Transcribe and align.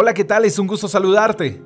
Hola, 0.00 0.14
¿qué 0.14 0.22
tal? 0.22 0.44
Es 0.44 0.60
un 0.60 0.68
gusto 0.68 0.86
saludarte. 0.86 1.60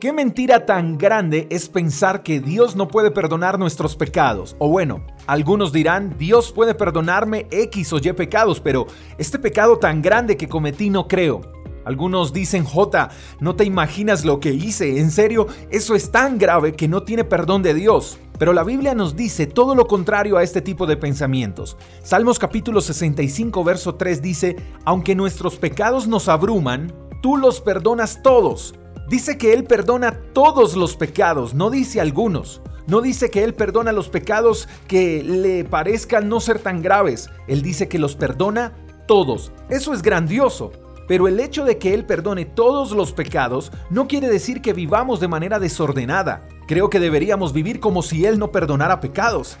¿Qué 0.00 0.12
mentira 0.12 0.66
tan 0.66 0.98
grande 0.98 1.46
es 1.50 1.68
pensar 1.68 2.24
que 2.24 2.40
Dios 2.40 2.74
no 2.74 2.88
puede 2.88 3.12
perdonar 3.12 3.60
nuestros 3.60 3.94
pecados? 3.94 4.56
O 4.58 4.68
bueno, 4.68 5.06
algunos 5.28 5.72
dirán, 5.72 6.16
Dios 6.18 6.50
puede 6.50 6.74
perdonarme 6.74 7.46
X 7.52 7.92
o 7.92 7.98
Y 7.98 8.12
pecados, 8.12 8.58
pero 8.58 8.88
este 9.18 9.38
pecado 9.38 9.78
tan 9.78 10.02
grande 10.02 10.36
que 10.36 10.48
cometí 10.48 10.90
no 10.90 11.06
creo. 11.06 11.42
Algunos 11.84 12.32
dicen, 12.32 12.64
J, 12.64 13.08
no 13.38 13.54
te 13.54 13.62
imaginas 13.62 14.24
lo 14.24 14.40
que 14.40 14.50
hice, 14.50 14.98
en 14.98 15.12
serio, 15.12 15.46
eso 15.70 15.94
es 15.94 16.10
tan 16.10 16.38
grave 16.38 16.72
que 16.72 16.88
no 16.88 17.04
tiene 17.04 17.22
perdón 17.22 17.62
de 17.62 17.72
Dios. 17.72 18.18
Pero 18.36 18.52
la 18.52 18.64
Biblia 18.64 18.96
nos 18.96 19.14
dice 19.14 19.46
todo 19.46 19.76
lo 19.76 19.86
contrario 19.86 20.38
a 20.38 20.42
este 20.42 20.60
tipo 20.60 20.86
de 20.86 20.96
pensamientos. 20.96 21.76
Salmos 22.02 22.40
capítulo 22.40 22.80
65, 22.80 23.62
verso 23.62 23.94
3 23.94 24.20
dice, 24.20 24.56
aunque 24.84 25.14
nuestros 25.14 25.56
pecados 25.56 26.08
nos 26.08 26.28
abruman, 26.28 26.92
tú 27.20 27.36
los 27.36 27.60
perdonas 27.60 28.22
todos. 28.22 28.74
Dice 29.08 29.38
que 29.38 29.52
Él 29.52 29.64
perdona 29.64 30.12
todos 30.32 30.76
los 30.76 30.96
pecados, 30.96 31.54
no 31.54 31.70
dice 31.70 32.00
algunos. 32.00 32.62
No 32.86 33.00
dice 33.00 33.30
que 33.30 33.44
Él 33.44 33.54
perdona 33.54 33.92
los 33.92 34.08
pecados 34.08 34.68
que 34.88 35.22
le 35.22 35.64
parezcan 35.64 36.28
no 36.28 36.40
ser 36.40 36.58
tan 36.58 36.82
graves. 36.82 37.28
Él 37.46 37.62
dice 37.62 37.88
que 37.88 37.98
los 37.98 38.16
perdona 38.16 38.72
todos. 39.06 39.52
Eso 39.68 39.92
es 39.92 40.02
grandioso. 40.02 40.72
Pero 41.06 41.26
el 41.28 41.40
hecho 41.40 41.64
de 41.64 41.78
que 41.78 41.92
Él 41.92 42.04
perdone 42.04 42.44
todos 42.44 42.92
los 42.92 43.12
pecados 43.12 43.72
no 43.90 44.06
quiere 44.06 44.28
decir 44.28 44.62
que 44.62 44.72
vivamos 44.72 45.18
de 45.20 45.28
manera 45.28 45.58
desordenada. 45.58 46.48
Creo 46.66 46.88
que 46.88 47.00
deberíamos 47.00 47.52
vivir 47.52 47.80
como 47.80 48.02
si 48.02 48.26
Él 48.26 48.38
no 48.38 48.52
perdonara 48.52 49.00
pecados. 49.00 49.56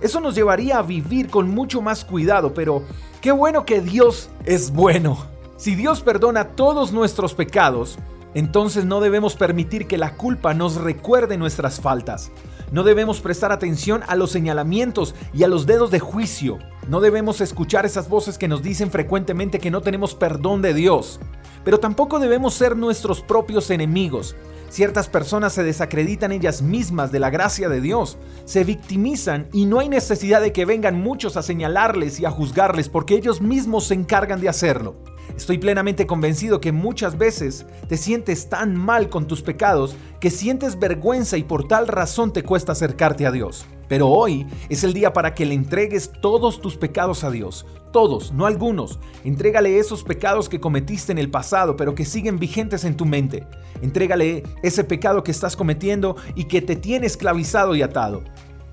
Eso 0.00 0.20
nos 0.20 0.34
llevaría 0.34 0.78
a 0.78 0.82
vivir 0.82 1.28
con 1.28 1.48
mucho 1.50 1.80
más 1.80 2.04
cuidado, 2.04 2.54
pero 2.54 2.82
qué 3.20 3.32
bueno 3.32 3.64
que 3.64 3.80
Dios 3.80 4.30
es 4.44 4.70
bueno. 4.70 5.33
Si 5.56 5.76
Dios 5.76 6.00
perdona 6.00 6.56
todos 6.56 6.92
nuestros 6.92 7.32
pecados, 7.32 7.96
entonces 8.34 8.84
no 8.84 9.00
debemos 9.00 9.36
permitir 9.36 9.86
que 9.86 9.98
la 9.98 10.16
culpa 10.16 10.52
nos 10.52 10.74
recuerde 10.74 11.38
nuestras 11.38 11.80
faltas. 11.80 12.32
No 12.72 12.82
debemos 12.82 13.20
prestar 13.20 13.52
atención 13.52 14.02
a 14.08 14.16
los 14.16 14.32
señalamientos 14.32 15.14
y 15.32 15.44
a 15.44 15.48
los 15.48 15.64
dedos 15.64 15.92
de 15.92 16.00
juicio. 16.00 16.58
No 16.88 17.00
debemos 17.00 17.40
escuchar 17.40 17.86
esas 17.86 18.08
voces 18.08 18.36
que 18.36 18.48
nos 18.48 18.62
dicen 18.62 18.90
frecuentemente 18.90 19.60
que 19.60 19.70
no 19.70 19.80
tenemos 19.80 20.16
perdón 20.16 20.60
de 20.60 20.74
Dios. 20.74 21.20
Pero 21.64 21.80
tampoco 21.80 22.18
debemos 22.18 22.54
ser 22.54 22.76
nuestros 22.76 23.22
propios 23.22 23.70
enemigos. 23.70 24.36
Ciertas 24.68 25.08
personas 25.08 25.52
se 25.52 25.62
desacreditan 25.62 26.32
ellas 26.32 26.60
mismas 26.60 27.12
de 27.12 27.20
la 27.20 27.30
gracia 27.30 27.68
de 27.68 27.80
Dios, 27.80 28.18
se 28.44 28.64
victimizan 28.64 29.48
y 29.52 29.66
no 29.66 29.78
hay 29.78 29.88
necesidad 29.88 30.40
de 30.40 30.52
que 30.52 30.64
vengan 30.64 31.00
muchos 31.00 31.36
a 31.36 31.42
señalarles 31.42 32.18
y 32.18 32.24
a 32.24 32.30
juzgarles 32.30 32.88
porque 32.88 33.14
ellos 33.14 33.40
mismos 33.40 33.84
se 33.84 33.94
encargan 33.94 34.40
de 34.40 34.48
hacerlo. 34.48 34.96
Estoy 35.36 35.58
plenamente 35.58 36.06
convencido 36.06 36.60
que 36.60 36.72
muchas 36.72 37.18
veces 37.18 37.66
te 37.88 37.96
sientes 37.96 38.48
tan 38.48 38.76
mal 38.76 39.08
con 39.08 39.26
tus 39.26 39.42
pecados 39.42 39.96
que 40.20 40.30
sientes 40.30 40.78
vergüenza 40.78 41.36
y 41.36 41.44
por 41.44 41.68
tal 41.68 41.88
razón 41.88 42.32
te 42.32 42.42
cuesta 42.42 42.72
acercarte 42.72 43.26
a 43.26 43.32
Dios. 43.32 43.66
Pero 43.88 44.08
hoy 44.08 44.46
es 44.68 44.84
el 44.84 44.92
día 44.92 45.12
para 45.12 45.34
que 45.34 45.46
le 45.46 45.54
entregues 45.54 46.10
todos 46.20 46.60
tus 46.60 46.76
pecados 46.76 47.24
a 47.24 47.30
Dios. 47.30 47.66
Todos, 47.94 48.32
no 48.32 48.44
algunos. 48.44 48.98
Entrégale 49.22 49.78
esos 49.78 50.02
pecados 50.02 50.48
que 50.48 50.58
cometiste 50.58 51.12
en 51.12 51.18
el 51.18 51.30
pasado, 51.30 51.76
pero 51.76 51.94
que 51.94 52.04
siguen 52.04 52.40
vigentes 52.40 52.82
en 52.82 52.96
tu 52.96 53.06
mente. 53.06 53.46
Entrégale 53.82 54.42
ese 54.64 54.82
pecado 54.82 55.22
que 55.22 55.30
estás 55.30 55.54
cometiendo 55.54 56.16
y 56.34 56.46
que 56.46 56.60
te 56.60 56.74
tiene 56.74 57.06
esclavizado 57.06 57.76
y 57.76 57.82
atado. 57.82 58.24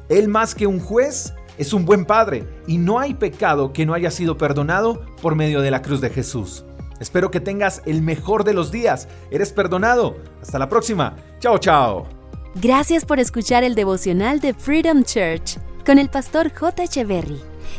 Él 0.09 0.27
más 0.27 0.55
que 0.55 0.65
un 0.65 0.79
juez 0.79 1.35
es 1.59 1.71
un 1.71 1.85
buen 1.85 2.05
Padre 2.05 2.47
y 2.65 2.79
no 2.79 2.97
hay 2.97 3.13
pecado 3.13 3.73
que 3.73 3.85
no 3.85 3.93
haya 3.93 4.09
sido 4.09 4.39
perdonado 4.39 5.05
por 5.21 5.35
medio 5.35 5.61
de 5.61 5.69
la 5.69 5.83
cruz 5.83 6.01
de 6.01 6.09
Jesús. 6.09 6.65
Espero 6.99 7.29
que 7.29 7.39
tengas 7.39 7.83
el 7.85 8.01
mejor 8.01 8.43
de 8.43 8.55
los 8.55 8.71
días. 8.71 9.07
Eres 9.29 9.53
perdonado. 9.53 10.15
Hasta 10.41 10.57
la 10.57 10.67
próxima. 10.67 11.15
Chao, 11.37 11.59
chao. 11.59 12.07
Gracias 12.55 13.05
por 13.05 13.19
escuchar 13.19 13.63
el 13.63 13.75
devocional 13.75 14.39
de 14.39 14.55
Freedom 14.55 15.03
Church 15.03 15.59
con 15.85 15.99
el 15.99 16.09
pastor 16.09 16.51
J. 16.51 16.85
Echeverry. 16.85 17.50